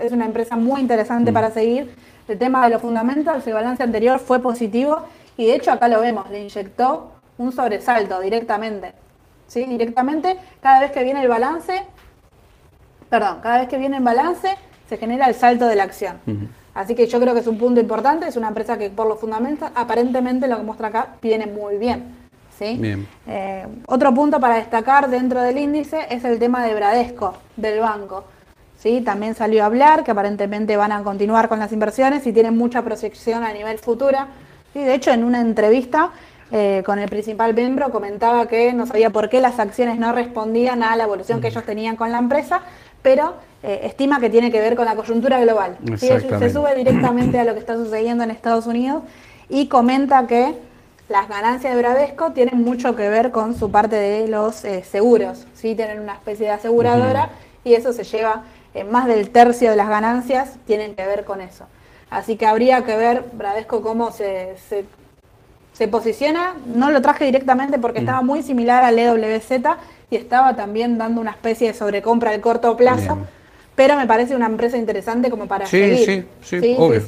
[0.00, 1.94] Es una empresa muy interesante para seguir.
[2.26, 5.02] El tema de los fundamentals, el balance anterior fue positivo
[5.36, 8.92] y de hecho acá lo vemos, le inyectó un sobresalto directamente.
[9.46, 9.64] ¿Sí?
[9.64, 11.84] Directamente, cada vez que viene el balance,
[13.08, 14.56] perdón, cada vez que viene en balance,
[14.88, 16.18] se genera el salto de la acción.
[16.74, 19.18] Así que yo creo que es un punto importante, es una empresa que por los
[19.18, 22.14] fundamentos, aparentemente lo que muestra acá, viene muy bien.
[22.58, 22.76] ¿sí?
[22.78, 23.06] Bien.
[23.26, 28.24] Eh, otro punto para destacar dentro del índice es el tema de Bradesco, del banco.
[28.78, 29.02] ¿Sí?
[29.02, 32.82] También salió a hablar que aparentemente van a continuar con las inversiones y tienen mucha
[32.82, 34.28] proyección a nivel futura.
[34.72, 34.80] ¿sí?
[34.80, 36.10] De hecho, en una entrevista
[36.50, 40.82] eh, con el principal miembro comentaba que no sabía por qué las acciones no respondían
[40.82, 42.62] a la evolución que ellos tenían con la empresa,
[43.02, 45.76] pero eh, estima que tiene que ver con la coyuntura global.
[45.98, 46.08] ¿sí?
[46.08, 49.02] Se sube directamente a lo que está sucediendo en Estados Unidos
[49.48, 50.54] y comenta que
[51.08, 55.46] las ganancias de Bradesco tienen mucho que ver con su parte de los eh, seguros,
[55.54, 55.74] ¿sí?
[55.74, 57.30] tienen una especie de aseguradora
[57.64, 61.40] y eso se lleva eh, más del tercio de las ganancias tienen que ver con
[61.40, 61.64] eso.
[62.10, 64.84] Así que habría que ver Bradesco cómo se, se,
[65.74, 66.54] se posiciona.
[66.66, 69.50] No lo traje directamente porque estaba muy similar al EWZ
[70.10, 73.26] y estaba también dando una especie de sobrecompra al corto plazo, Bien.
[73.74, 76.26] pero me parece una empresa interesante como para Sí, seguir.
[76.40, 77.02] sí, sí, obvio.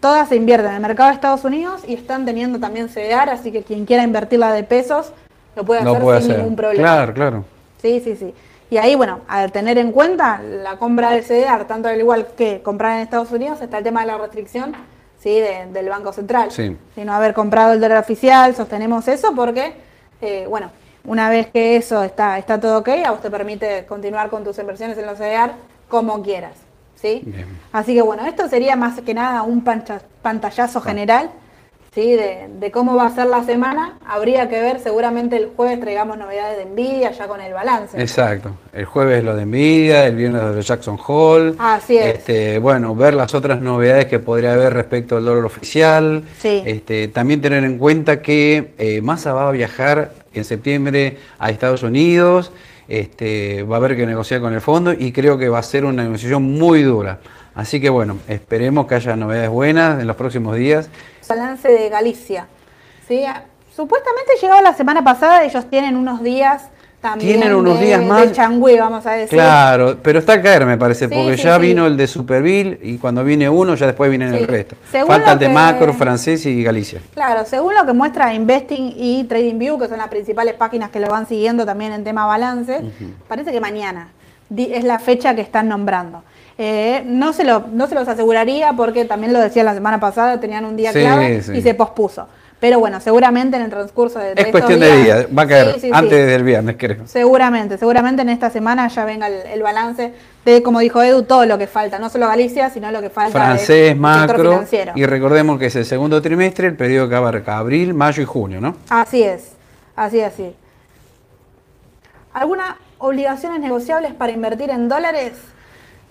[0.00, 3.50] Todas se invierten en el mercado de Estados Unidos y están teniendo también CDR, así
[3.50, 5.12] que quien quiera invertirla de pesos
[5.56, 6.42] lo puede hacer puede sin hacer.
[6.42, 6.82] ningún problema.
[6.82, 7.44] Claro, claro.
[7.80, 8.34] Sí, sí, sí.
[8.70, 12.62] Y ahí, bueno, al tener en cuenta la compra del CDR, tanto al igual que
[12.62, 14.74] comprar en Estados Unidos, está el tema de la restricción
[15.20, 15.38] ¿sí?
[15.38, 16.50] de- del Banco Central.
[16.50, 16.76] Sí.
[16.96, 19.74] De no haber comprado el dólar oficial, sostenemos eso porque,
[20.20, 20.70] eh, bueno,
[21.04, 24.58] una vez que eso está, está todo ok, a vos te permite continuar con tus
[24.58, 25.52] inversiones en los CDR
[25.88, 26.54] como quieras.
[26.96, 27.22] ¿sí?
[27.24, 27.46] Bien.
[27.72, 29.62] Así que bueno, esto sería más que nada un
[30.22, 31.30] pantallazo general
[31.96, 32.12] ¿sí?
[32.12, 33.94] de, de cómo va a ser la semana.
[34.06, 38.00] Habría que ver, seguramente el jueves traigamos novedades de Nvidia ya con el balance.
[38.00, 38.50] Exacto.
[38.74, 41.54] El jueves lo de Nvidia, el viernes lo de Jackson Hole.
[41.58, 42.18] Así es.
[42.18, 46.22] Este, bueno, ver las otras novedades que podría haber respecto al dólar oficial.
[46.38, 46.62] Sí.
[46.66, 51.82] Este, también tener en cuenta que eh, Massa va a viajar en septiembre a Estados
[51.82, 52.52] Unidos.
[52.88, 55.86] Este, va a haber que negociar con el fondo y creo que va a ser
[55.86, 57.18] una negociación muy dura.
[57.56, 60.88] Así que bueno, esperemos que haya novedades buenas en los próximos días.
[61.28, 62.46] balance de Galicia.
[63.08, 63.24] ¿sí?
[63.74, 66.68] Supuestamente llegó la semana pasada, ellos tienen unos días
[67.00, 68.32] también Tienen unos de, días de más.
[68.32, 69.28] changüí, vamos a decir.
[69.38, 71.62] Claro, pero está a caer, me parece, Sí, porque sí, ya sí.
[71.62, 74.36] vino el de Superville y cuando viene uno, ya después viene Sí.
[74.38, 74.76] el resto.
[74.90, 77.00] Según Falta el de que- Macro, Francés y Galicia.
[77.14, 81.08] Claro, según lo que muestra Investing y TradingView, que son las principales páginas que lo
[81.08, 82.80] van siguiendo también en tema balance,
[83.28, 84.08] parece que mañana
[84.56, 86.22] es la fecha que están nombrando.
[86.58, 90.40] Eh, no, se lo, no se los aseguraría porque también lo decía la semana pasada,
[90.40, 91.52] tenían un día Sí, clave sí.
[91.52, 92.26] y se pospuso.
[92.58, 95.66] Pero bueno, seguramente en el transcurso de, de Es cuestión de días, va a caer
[95.74, 95.90] Sí, sí, sí.
[95.92, 97.06] antes del viernes, creo.
[97.06, 100.14] Seguramente, seguramente en esta semana ya venga el, el balance
[100.46, 103.38] de, como dijo Edu, todo lo que falta, no solo Galicia, sino lo que falta
[103.38, 104.64] Francés, macro,
[104.94, 108.58] y recordemos que es el segundo trimestre, el periodo que abarca abril, mayo y junio,
[108.62, 108.74] ¿no?
[108.88, 109.52] Así es,
[109.94, 110.54] así, así.
[112.32, 115.32] ¿Algunas obligaciones negociables para invertir en dólares?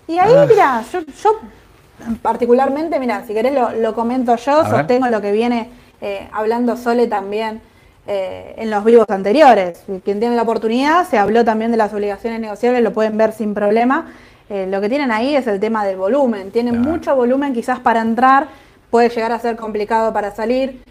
[0.08, 0.46] Y ahí, Ah.
[0.48, 1.30] mira, yo, yo
[2.22, 4.70] particularmente, mira, si querés lo, lo comento yo, A ver.
[4.70, 7.60] sostengo lo que viene eh, hablando Sole también
[8.06, 9.82] eh, en los vivos anteriores.
[10.04, 13.54] Quien tiene la oportunidad, se habló también de las obligaciones negociables, lo pueden ver sin
[13.54, 14.06] problema.
[14.48, 16.52] Eh, lo que tienen ahí es el tema del volumen.
[16.52, 18.46] Tienen mucho volumen quizás para entrar,
[18.90, 20.82] puede llegar a ser complicado para salir.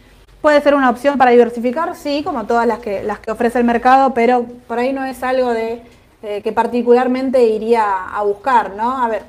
[0.41, 3.63] Puede ser una opción para diversificar, sí, como todas las que, las que ofrece el
[3.65, 5.81] mercado, pero por ahí no es algo de
[6.25, 9.03] eh, que particularmente iría a buscar, ¿no?
[9.03, 9.21] A ver,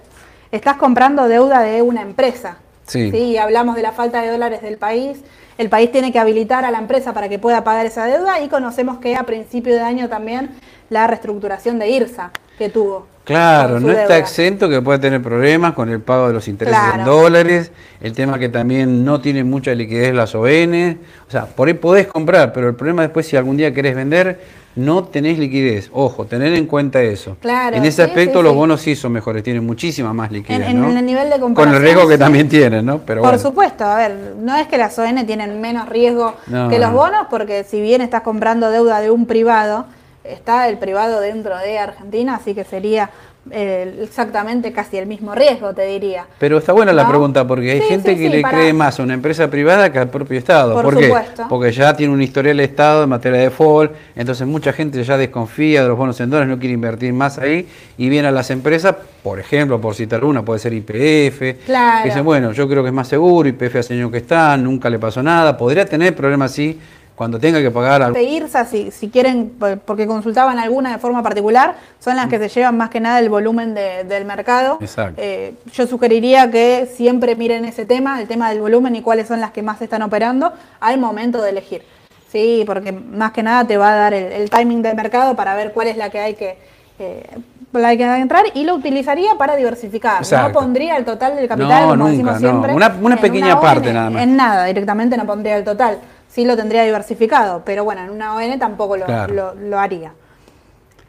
[0.50, 2.56] estás comprando deuda de una empresa.
[2.86, 3.10] Sí.
[3.14, 5.18] Y hablamos de la falta de dólares del país.
[5.58, 8.48] El país tiene que habilitar a la empresa para que pueda pagar esa deuda y
[8.48, 10.50] conocemos que a principio de año también
[10.88, 13.06] la reestructuración de IRSA que tuvo.
[13.24, 17.04] Claro, no está exento que puede tener problemas con el pago de los intereses en
[17.04, 21.74] dólares, el tema que también no tiene mucha liquidez las ON, o sea, por ahí
[21.74, 24.40] podés comprar, pero el problema después si algún día querés vender,
[24.76, 25.90] no tenés liquidez.
[25.92, 27.36] Ojo, tener en cuenta eso.
[27.40, 28.56] Claro, en ese sí, aspecto sí, los sí.
[28.58, 30.98] bonos sí son mejores, tienen muchísima más liquidez, En- en ¿no?
[30.98, 32.98] el nivel de Con el riesgo que también tienen, ¿no?
[32.98, 33.42] Pero Por bueno.
[33.42, 36.96] supuesto, a ver, no es que las ON tienen menos riesgo No, que los no.
[36.96, 39.86] bonos, porque si bien estás comprando deuda de un privado,
[40.24, 43.10] está el privado dentro de Argentina, así que sería
[43.50, 46.26] eh, exactamente casi el mismo riesgo, te diría.
[46.38, 48.72] Pero está buena la pregunta porque hay Sí, gente sí, que sí, le para- cree
[48.72, 50.80] más a una empresa privada que al propio Estado.
[50.82, 51.06] Por qué?
[51.06, 51.46] supuesto.
[51.48, 55.16] Porque ya tiene un historial de Estado en materia de default, entonces mucha gente ya
[55.16, 57.66] desconfía de los bonos en dólares, no quiere invertir más ahí
[57.98, 62.02] y viene a las empresas, por ejemplo, por citar una, puede ser IPF, Claro.
[62.02, 64.90] que dicen, bueno, yo creo que es más seguro, IPF hace años que está, nunca
[64.90, 66.78] le pasó nada, podría tener problemas así
[67.16, 68.12] cuando tenga que pagar.
[68.12, 72.38] De IRSA, si, si quieren, por- porque consultaban alguna de forma particular, son las que
[72.38, 74.76] se llevan más que nada el volumen de- del mercado.
[74.82, 75.14] Exacto.
[75.16, 79.40] Eh, yo sugeriría que siempre miren ese tema, el tema del volumen y cuáles son
[79.40, 81.82] las que más están operando al momento de elegir.
[82.30, 85.54] Sí, porque más que nada te va a dar el, el timing del mercado para
[85.54, 86.58] ver cuál es la que hay que,
[86.98, 87.24] eh,
[87.72, 90.18] la que hay que entrar y lo utilizaría para diversificar.
[90.18, 90.48] Exacto.
[90.48, 92.38] No pondría el total del capital, No, como nunca, decimos no.
[92.40, 92.74] siempre.
[92.74, 94.22] Una- una pequeña parte nada más.
[94.22, 95.98] En nada, directamente no pondría el total.
[96.36, 99.32] Sí lo tendría diversificado, pero bueno, en una ON tampoco lo, Claro.
[99.32, 100.12] lo- lo haría.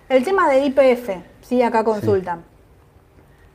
[0.07, 1.09] El tema de IPF,
[1.41, 2.43] sí, acá consultan.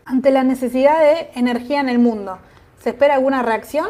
[0.04, 2.36] Ante la necesidad de energía en el mundo,
[2.82, 3.86] ¿se espera alguna reacción?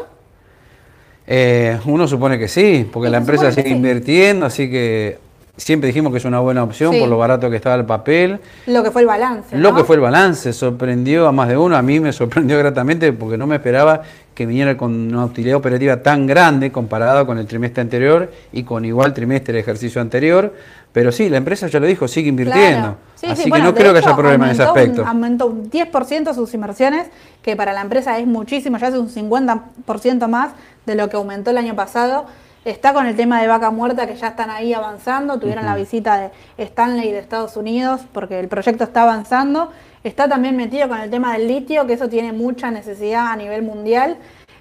[1.27, 3.75] Eh, uno supone que sí, porque la empresa sigue sí.
[3.75, 5.19] invirtiendo, así que
[5.57, 6.99] siempre dijimos que es una buena opción Sí.
[7.01, 8.39] por lo barato que estaba el papel.
[8.65, 9.57] Lo que fue el balance.
[9.57, 9.75] Lo ¿no?
[9.77, 13.37] que fue el balance sorprendió a más de uno, a mí me sorprendió gratamente porque
[13.37, 17.81] no me esperaba que viniera con una utilidad operativa tan grande comparado con el trimestre
[17.81, 20.53] anterior y con igual trimestre del ejercicio anterior.
[20.91, 22.79] Pero sí, la empresa ya lo dijo, sigue invirtiendo.
[22.79, 22.97] Claro.
[23.15, 25.09] Sí, Así sí, que bueno, no creo que haya problema en ese aumentó un- aspecto.
[25.09, 27.07] aumentó un 10% sus inversiones,
[27.41, 30.51] que para la empresa es muchísimo, ya es un 50% más
[30.85, 32.25] de lo que aumentó el año pasado.
[32.65, 35.37] Está con el tema de vaca muerta, que ya están ahí avanzando.
[35.39, 39.69] Tuvieron la visita de Stanley de Estados Unidos, porque el proyecto está avanzando.
[40.03, 43.63] Está también metido con el tema del litio, que eso tiene mucha necesidad a nivel
[43.63, 44.17] mundial.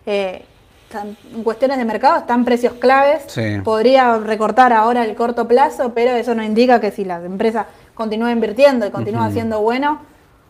[0.06, 0.44] Eh,
[1.34, 3.22] en cuestiones de mercado están precios claves.
[3.28, 3.58] Sí.
[3.64, 8.30] Podría recortar ahora el corto plazo, pero eso no indica que si la empresa continúa
[8.30, 10.00] invirtiendo y continúa siendo bueno,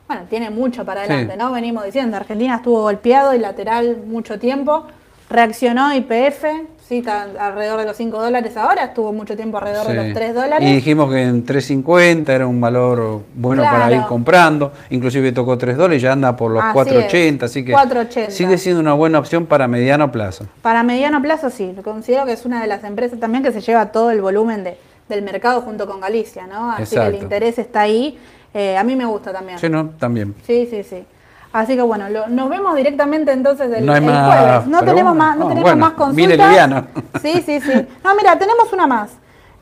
[0.09, 1.39] bueno, tiene mucho para adelante, Sí.
[1.39, 1.53] ¿no?
[1.53, 4.87] Venimos diciendo, Argentina estuvo golpeado y lateral mucho tiempo,
[5.31, 6.45] reaccionó IPF,
[6.87, 10.35] sí, está alrededor de los 5 dólares ahora, estuvo mucho tiempo alrededor de los 3
[10.35, 10.69] dólares.
[10.69, 14.73] Y dijimos que en 3.50 era un valor bueno para ir comprando.
[14.91, 17.37] Inclusive tocó 3 dólares y ya anda por los Así 4.80.
[17.37, 18.31] es, Así que 4.80.
[18.31, 20.47] sigue siendo una buena opción para mediano plazo.
[20.63, 23.87] Para mediano plazo sí, considero que es una de las empresas también que se lleva
[23.93, 24.77] todo el volumen de,
[25.09, 26.71] del mercado junto con Galicia, ¿no?
[26.71, 28.19] Así que el interés está ahí.
[28.55, 29.59] Eh, a mí me gusta también.
[29.59, 30.35] Sí, no, también.
[30.47, 31.05] Sí, sí, sí.
[31.53, 34.67] Así que bueno, lo- nos vemos directamente entonces el, No el jueves.
[34.67, 36.85] No tenemos más, no No, tenemos bueno, más consultas.
[37.21, 37.87] Sí, sí, sí.
[38.03, 39.11] No, mira, tenemos una más.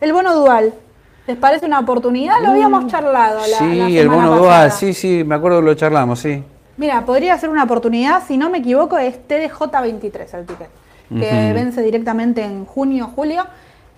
[0.00, 0.72] El bono dual.
[1.26, 2.40] ¿Les parece una oportunidad?
[2.42, 6.18] Lo habíamos charlado la, sí, el bono dual, sí, sí, me acuerdo que lo charlamos,
[6.20, 6.42] sí.
[6.76, 10.68] Mira, podría ser una oportunidad, si no me equivoco, es TDJ23 el ticket,
[11.11, 13.44] que vence directamente en junio, julio.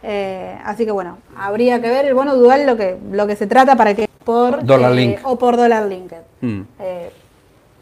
[0.02, 3.46] Eh, así que bueno, habría que ver el bono dual lo que, lo que se
[3.46, 5.18] trata para que por Dollar eh, link.
[5.22, 6.16] o por dólar linked.
[6.40, 6.60] Mm.
[6.80, 7.12] Eh,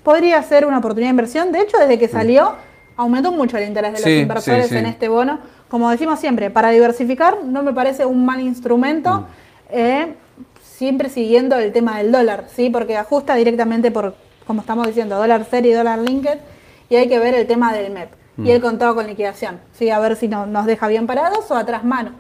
[0.03, 1.53] podría ser una oportunidad de inversión.
[1.53, 2.55] De hecho, desde que salió,
[2.97, 4.79] aumentó mucho el interés de los Sí, inversores sí, sí.
[4.79, 5.39] en este bono.
[5.69, 9.25] Como decimos siempre, para diversificar no me parece un mal instrumento, Mm.
[9.71, 10.15] eh,
[10.63, 12.71] siempre siguiendo el tema del dólar, ¿sí?
[12.71, 14.15] porque ajusta directamente por
[14.47, 16.39] como estamos diciendo, dólar serie y dólar linked,
[16.89, 18.09] y hay que ver el tema del MEP
[18.39, 18.47] y Mm.
[18.49, 19.91] el contado con liquidación, ¿sí?
[19.91, 22.11] a ver si no- nos deja bien parados o atrás mano.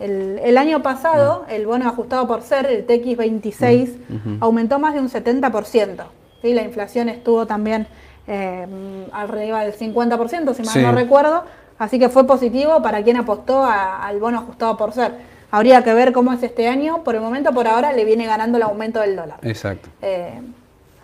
[0.00, 1.50] El, el año pasado, Mm.
[1.52, 3.90] el bono ajustado por ser, el TX26,
[4.40, 6.04] aumentó más de un 70%.
[6.42, 6.52] ¿Sí?
[6.54, 7.86] La inflación estuvo también
[8.26, 8.66] eh,
[9.12, 10.82] arriba del 50%, si mal Sí.
[10.82, 11.44] no recuerdo.
[11.78, 15.12] Así que fue positivo para quien apostó a- al bono ajustado por ser.
[15.50, 17.02] Habría que ver cómo es este año.
[17.04, 19.38] Por el momento, por ahora, le viene ganando el aumento del dólar.
[19.42, 19.88] Exacto.
[20.02, 20.40] Eh,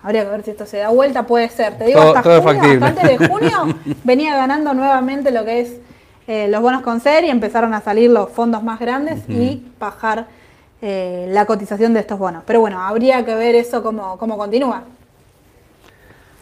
[0.02, 1.78] habría que ver si esto se da vuelta, puede ser.
[1.78, 3.58] Te digo, Todo- hasta, todo junio, hasta antes de junio
[4.04, 5.76] venía ganando nuevamente lo que es
[6.26, 10.26] eh, los bonos con ser y empezaron a salir los fondos más grandes y bajar
[10.82, 12.42] eh, la cotización de estos bonos.
[12.46, 14.82] Pero bueno, habría que ver eso cómo, cómo continúa.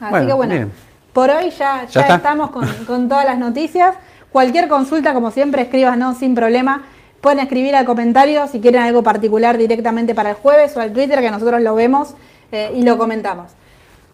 [0.03, 0.73] Así Bueno, que bueno, bien.
[1.13, 3.95] por hoy ya, Ya estamos con, con todas las noticias.
[4.31, 6.83] Cualquier consulta, como siempre, escríbanos sin problema.
[7.21, 11.21] Pueden escribir al comentario si quieren algo particular directamente para el jueves o al Twitter
[11.21, 12.15] que nosotros lo vemos
[12.51, 13.53] eh, y lo comentamos.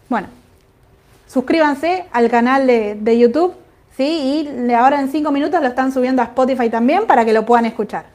[0.09, 0.27] Bueno,
[1.27, 3.53] suscríbanse al canal de, de YouTube,
[3.97, 4.47] ¿sí?
[4.67, 7.65] Y ahora en cinco minutos lo están subiendo a Spotify también para que lo puedan
[7.65, 8.05] escuchar.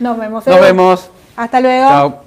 [0.00, 0.44] Nos vemos.
[0.46, 1.10] Nos vemos.
[1.36, 1.88] Hasta luego.
[1.88, 2.25] Chao.